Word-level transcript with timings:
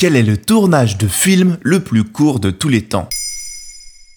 Quel 0.00 0.16
est 0.16 0.22
le 0.22 0.38
tournage 0.38 0.96
de 0.96 1.06
film 1.06 1.58
le 1.60 1.80
plus 1.80 2.04
court 2.04 2.40
de 2.40 2.50
tous 2.50 2.70
les 2.70 2.80
temps? 2.80 3.06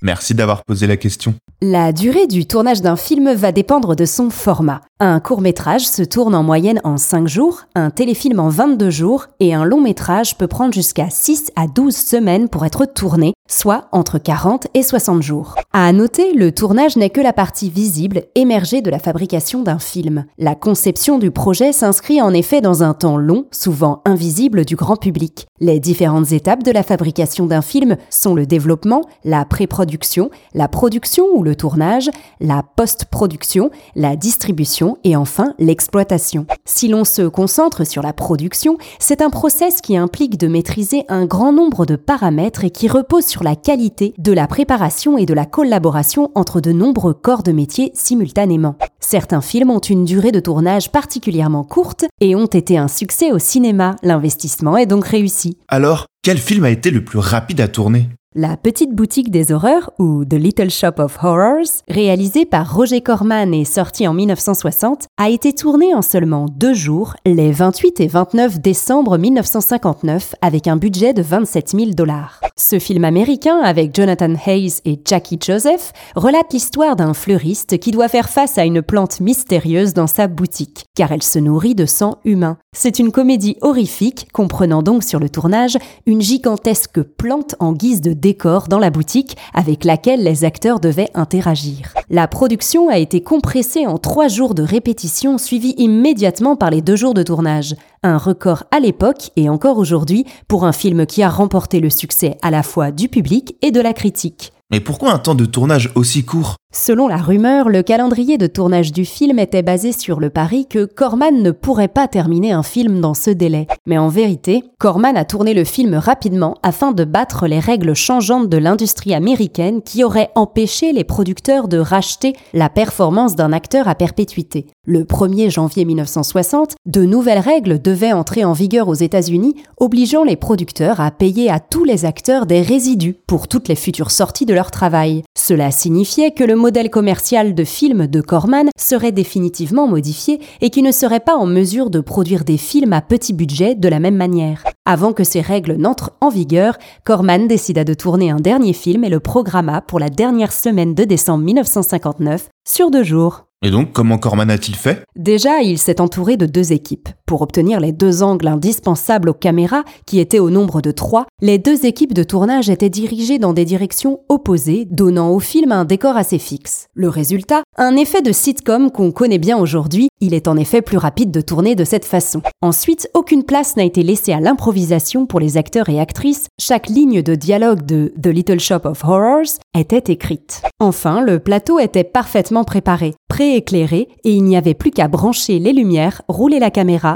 Merci 0.00 0.34
d'avoir 0.34 0.64
posé 0.64 0.86
la 0.86 0.96
question. 0.96 1.34
La 1.60 1.92
durée 1.92 2.26
du 2.26 2.46
tournage 2.46 2.80
d'un 2.80 2.96
film 2.96 3.34
va 3.34 3.52
dépendre 3.52 3.94
de 3.94 4.06
son 4.06 4.30
format. 4.30 4.80
Un 4.98 5.20
court 5.20 5.42
métrage 5.42 5.86
se 5.86 6.02
tourne 6.02 6.34
en 6.34 6.42
moyenne 6.42 6.80
en 6.82 6.96
5 6.96 7.28
jours, 7.28 7.64
un 7.74 7.90
téléfilm 7.90 8.40
en 8.40 8.48
22 8.48 8.88
jours 8.88 9.26
et 9.40 9.52
un 9.52 9.66
long 9.66 9.82
métrage 9.82 10.38
peut 10.38 10.46
prendre 10.46 10.72
jusqu'à 10.72 11.10
6 11.10 11.52
à 11.54 11.66
12 11.66 11.94
semaines 11.94 12.48
pour 12.48 12.64
être 12.64 12.86
tourné, 12.86 13.34
soit 13.46 13.88
entre 13.92 14.16
40 14.16 14.68
et 14.72 14.82
60 14.82 15.22
jours. 15.22 15.54
À 15.74 15.92
noter, 15.92 16.32
le 16.32 16.50
tournage 16.50 16.96
n'est 16.96 17.10
que 17.10 17.20
la 17.20 17.34
partie 17.34 17.68
visible 17.68 18.22
émergée 18.36 18.80
de 18.80 18.88
la 18.88 18.98
fabrication 18.98 19.62
d'un 19.62 19.78
film. 19.78 20.24
La 20.38 20.54
conception 20.54 21.18
du 21.18 21.30
projet 21.30 21.72
s'inscrit 21.72 22.22
en 22.22 22.32
effet 22.32 22.62
dans 22.62 22.82
un 22.82 22.94
temps 22.94 23.18
long, 23.18 23.44
souvent 23.50 24.00
invisible 24.06 24.64
du 24.64 24.76
grand 24.76 24.96
public. 24.96 25.46
Les 25.60 25.78
différentes 25.78 26.32
étapes 26.32 26.62
de 26.62 26.70
la 26.70 26.82
fabrication 26.82 27.44
d'un 27.44 27.60
film 27.60 27.98
sont 28.08 28.34
le 28.34 28.46
développement, 28.46 29.02
la 29.24 29.44
pré-production, 29.44 30.30
la 30.54 30.68
production 30.68 31.26
ou 31.34 31.42
le 31.42 31.54
tournage, 31.54 32.08
la 32.40 32.62
post-production, 32.62 33.70
la 33.94 34.16
distribution 34.16 34.85
et 35.04 35.16
enfin 35.16 35.54
l'exploitation. 35.58 36.46
Si 36.64 36.88
l'on 36.88 37.04
se 37.04 37.22
concentre 37.22 37.86
sur 37.86 38.02
la 38.02 38.12
production, 38.12 38.78
c'est 38.98 39.22
un 39.22 39.30
process 39.30 39.80
qui 39.80 39.96
implique 39.96 40.38
de 40.38 40.48
maîtriser 40.48 41.04
un 41.08 41.26
grand 41.26 41.52
nombre 41.52 41.86
de 41.86 41.96
paramètres 41.96 42.64
et 42.64 42.70
qui 42.70 42.88
repose 42.88 43.24
sur 43.24 43.42
la 43.42 43.56
qualité 43.56 44.14
de 44.18 44.32
la 44.32 44.46
préparation 44.46 45.18
et 45.18 45.26
de 45.26 45.34
la 45.34 45.46
collaboration 45.46 46.30
entre 46.34 46.60
de 46.60 46.72
nombreux 46.72 47.14
corps 47.14 47.42
de 47.42 47.52
métier 47.52 47.90
simultanément. 47.94 48.76
Certains 49.00 49.40
films 49.40 49.70
ont 49.70 49.78
une 49.78 50.04
durée 50.04 50.32
de 50.32 50.40
tournage 50.40 50.90
particulièrement 50.90 51.64
courte 51.64 52.04
et 52.20 52.34
ont 52.34 52.46
été 52.46 52.78
un 52.78 52.88
succès 52.88 53.32
au 53.32 53.38
cinéma. 53.38 53.96
L'investissement 54.02 54.76
est 54.76 54.86
donc 54.86 55.06
réussi. 55.06 55.58
Alors, 55.68 56.06
quel 56.22 56.38
film 56.38 56.64
a 56.64 56.70
été 56.70 56.90
le 56.90 57.04
plus 57.04 57.18
rapide 57.18 57.60
à 57.60 57.68
tourner? 57.68 58.08
La 58.36 58.58
Petite 58.58 58.94
Boutique 58.94 59.30
des 59.30 59.50
Horreurs, 59.50 59.90
ou 59.98 60.26
The 60.26 60.34
Little 60.34 60.70
Shop 60.70 60.98
of 60.98 61.16
Horrors, 61.22 61.80
réalisée 61.88 62.44
par 62.44 62.76
Roger 62.76 63.00
Corman 63.00 63.54
et 63.54 63.64
sortie 63.64 64.06
en 64.06 64.12
1960, 64.12 65.06
a 65.16 65.30
été 65.30 65.54
tournée 65.54 65.94
en 65.94 66.02
seulement 66.02 66.44
deux 66.54 66.74
jours, 66.74 67.14
les 67.24 67.50
28 67.50 68.00
et 68.00 68.06
29 68.06 68.60
décembre 68.60 69.16
1959, 69.16 70.34
avec 70.42 70.66
un 70.68 70.76
budget 70.76 71.14
de 71.14 71.22
27 71.22 71.70
000 71.70 71.90
dollars. 71.92 72.42
Ce 72.58 72.78
film 72.78 73.04
américain, 73.04 73.58
avec 73.62 73.94
Jonathan 73.94 74.34
Hayes 74.46 74.80
et 74.84 75.00
Jackie 75.02 75.38
Joseph, 75.42 75.92
relate 76.14 76.52
l'histoire 76.52 76.94
d'un 76.94 77.14
fleuriste 77.14 77.78
qui 77.78 77.90
doit 77.90 78.08
faire 78.08 78.28
face 78.28 78.58
à 78.58 78.66
une 78.66 78.82
plante 78.82 79.20
mystérieuse 79.20 79.94
dans 79.94 80.06
sa 80.06 80.26
boutique, 80.26 80.84
car 80.94 81.10
elle 81.10 81.22
se 81.22 81.38
nourrit 81.38 81.74
de 81.74 81.86
sang 81.86 82.18
humain. 82.26 82.58
C'est 82.74 82.98
une 82.98 83.12
comédie 83.12 83.56
horrifique, 83.62 84.28
comprenant 84.32 84.82
donc 84.82 85.04
sur 85.04 85.20
le 85.20 85.30
tournage 85.30 85.78
une 86.04 86.20
gigantesque 86.20 87.00
plante 87.02 87.54
en 87.60 87.72
guise 87.72 88.02
de 88.02 88.12
décor 88.26 88.66
dans 88.66 88.80
la 88.80 88.90
boutique 88.90 89.36
avec 89.54 89.84
laquelle 89.84 90.24
les 90.24 90.44
acteurs 90.44 90.80
devaient 90.80 91.10
interagir. 91.14 91.94
La 92.10 92.26
production 92.26 92.88
a 92.88 92.98
été 92.98 93.22
compressée 93.22 93.86
en 93.86 93.98
trois 93.98 94.26
jours 94.26 94.56
de 94.56 94.64
répétition 94.64 95.38
suivis 95.38 95.76
immédiatement 95.78 96.56
par 96.56 96.70
les 96.70 96.82
deux 96.82 96.96
jours 96.96 97.14
de 97.14 97.22
tournage. 97.22 97.76
Un 98.02 98.18
record 98.18 98.64
à 98.72 98.80
l'époque 98.80 99.30
et 99.36 99.48
encore 99.48 99.78
aujourd'hui 99.78 100.24
pour 100.48 100.64
un 100.64 100.72
film 100.72 101.06
qui 101.06 101.22
a 101.22 101.30
remporté 101.30 101.78
le 101.78 101.88
succès 101.88 102.36
à 102.42 102.50
la 102.50 102.64
fois 102.64 102.90
du 102.90 103.08
public 103.08 103.54
et 103.62 103.70
de 103.70 103.80
la 103.80 103.92
critique. 103.92 104.52
Mais 104.72 104.80
pourquoi 104.80 105.12
un 105.12 105.18
temps 105.18 105.36
de 105.36 105.46
tournage 105.46 105.92
aussi 105.94 106.24
court? 106.24 106.56
Selon 106.78 107.08
la 107.08 107.16
rumeur, 107.16 107.70
le 107.70 107.82
calendrier 107.82 108.36
de 108.36 108.46
tournage 108.46 108.92
du 108.92 109.06
film 109.06 109.38
était 109.38 109.62
basé 109.62 109.92
sur 109.92 110.20
le 110.20 110.28
pari 110.28 110.66
que 110.66 110.84
Corman 110.84 111.42
ne 111.42 111.50
pourrait 111.50 111.88
pas 111.88 112.06
terminer 112.06 112.52
un 112.52 112.62
film 112.62 113.00
dans 113.00 113.14
ce 113.14 113.30
délai. 113.30 113.66
Mais 113.86 113.96
en 113.96 114.08
vérité, 114.08 114.62
Corman 114.78 115.16
a 115.16 115.24
tourné 115.24 115.54
le 115.54 115.64
film 115.64 115.94
rapidement 115.94 116.58
afin 116.62 116.92
de 116.92 117.04
battre 117.04 117.46
les 117.46 117.60
règles 117.60 117.94
changeantes 117.94 118.50
de 118.50 118.58
l'industrie 118.58 119.14
américaine 119.14 119.80
qui 119.80 120.04
auraient 120.04 120.28
empêché 120.34 120.92
les 120.92 121.02
producteurs 121.02 121.66
de 121.66 121.78
racheter 121.78 122.34
la 122.52 122.68
performance 122.68 123.36
d'un 123.36 123.54
acteur 123.54 123.88
à 123.88 123.94
perpétuité. 123.94 124.66
Le 124.84 125.04
1er 125.04 125.50
janvier 125.50 125.86
1960, 125.86 126.76
de 126.84 127.06
nouvelles 127.06 127.38
règles 127.38 127.80
devaient 127.80 128.12
entrer 128.12 128.44
en 128.44 128.52
vigueur 128.52 128.88
aux 128.88 128.94
États-Unis, 128.94 129.54
obligeant 129.78 130.24
les 130.24 130.36
producteurs 130.36 131.00
à 131.00 131.10
payer 131.10 131.50
à 131.50 131.58
tous 131.58 131.84
les 131.84 132.04
acteurs 132.04 132.44
des 132.44 132.60
résidus 132.60 133.16
pour 133.26 133.48
toutes 133.48 133.68
les 133.68 133.76
futures 133.76 134.10
sorties 134.10 134.46
de 134.46 134.54
leur 134.54 134.70
travail. 134.70 135.22
Cela 135.34 135.70
signifiait 135.70 136.32
que 136.32 136.44
le 136.44 136.54
modèle 136.66 136.90
commercial 136.90 137.54
de 137.54 137.62
film 137.62 138.08
de 138.08 138.20
Corman 138.20 138.70
serait 138.76 139.12
définitivement 139.12 139.86
modifié 139.86 140.40
et 140.60 140.70
qu'il 140.70 140.82
ne 140.82 140.90
serait 140.90 141.20
pas 141.20 141.36
en 141.36 141.46
mesure 141.46 141.90
de 141.90 142.00
produire 142.00 142.42
des 142.42 142.56
films 142.56 142.92
à 142.92 143.02
petit 143.02 143.32
budget 143.32 143.76
de 143.76 143.88
la 143.88 144.00
même 144.00 144.16
manière. 144.16 144.64
Avant 144.84 145.12
que 145.12 145.22
ces 145.22 145.40
règles 145.40 145.76
n'entrent 145.76 146.10
en 146.20 146.28
vigueur, 146.28 146.76
Corman 147.04 147.46
décida 147.46 147.84
de 147.84 147.94
tourner 147.94 148.32
un 148.32 148.40
dernier 148.40 148.72
film 148.72 149.04
et 149.04 149.08
le 149.08 149.20
programma 149.20 149.80
pour 149.80 150.00
la 150.00 150.08
dernière 150.08 150.52
semaine 150.52 150.92
de 150.96 151.04
décembre 151.04 151.44
1959 151.44 152.48
sur 152.66 152.90
deux 152.90 153.04
jours. 153.04 153.44
Et 153.62 153.70
donc, 153.70 153.92
comment 153.92 154.18
Corman 154.18 154.50
a-t-il 154.50 154.76
fait? 154.76 155.04
Déjà, 155.16 155.60
il 155.62 155.78
s'est 155.78 156.00
entouré 156.00 156.36
de 156.36 156.46
deux 156.46 156.72
équipes. 156.72 157.08
Pour 157.26 157.42
obtenir 157.42 157.80
les 157.80 157.90
deux 157.90 158.22
angles 158.22 158.46
indispensables 158.46 159.28
aux 159.28 159.34
caméras, 159.34 159.82
qui 160.06 160.20
étaient 160.20 160.38
au 160.38 160.48
nombre 160.48 160.80
de 160.80 160.92
trois, 160.92 161.26
les 161.42 161.58
deux 161.58 161.84
équipes 161.84 162.14
de 162.14 162.22
tournage 162.22 162.70
étaient 162.70 162.88
dirigées 162.88 163.40
dans 163.40 163.52
des 163.52 163.64
directions 163.64 164.20
opposées, 164.28 164.86
donnant 164.88 165.32
au 165.32 165.40
film 165.40 165.72
un 165.72 165.84
décor 165.84 166.16
assez 166.16 166.38
fixe. 166.38 166.86
Le 166.94 167.08
résultat 167.08 167.64
Un 167.76 167.96
effet 167.96 168.22
de 168.22 168.30
sitcom 168.30 168.92
qu'on 168.92 169.10
connaît 169.10 169.38
bien 169.38 169.58
aujourd'hui, 169.58 170.08
il 170.20 170.34
est 170.34 170.46
en 170.46 170.56
effet 170.56 170.82
plus 170.82 170.98
rapide 170.98 171.32
de 171.32 171.40
tourner 171.40 171.74
de 171.74 171.82
cette 171.82 172.04
façon. 172.04 172.42
Ensuite, 172.62 173.10
aucune 173.12 173.42
place 173.42 173.76
n'a 173.76 173.84
été 173.84 174.04
laissée 174.04 174.32
à 174.32 174.38
l'improvisation 174.38 175.26
pour 175.26 175.40
les 175.40 175.56
acteurs 175.56 175.88
et 175.88 175.98
actrices, 175.98 176.46
chaque 176.60 176.88
ligne 176.88 177.22
de 177.22 177.34
dialogue 177.34 177.84
de 177.84 178.14
The 178.22 178.28
Little 178.28 178.60
Shop 178.60 178.82
of 178.84 179.04
Horrors 179.04 179.58
était 179.76 180.12
écrite. 180.12 180.62
Enfin, 180.78 181.22
le 181.22 181.40
plateau 181.40 181.80
était 181.80 182.04
parfaitement 182.04 182.62
préparé, 182.62 183.14
prééclairé, 183.28 184.08
et 184.22 184.30
il 184.32 184.44
n'y 184.44 184.56
avait 184.56 184.74
plus 184.74 184.92
qu'à 184.92 185.08
brancher 185.08 185.58
les 185.58 185.72
lumières, 185.72 186.22
rouler 186.28 186.60
la 186.60 186.70
caméra 186.70 187.15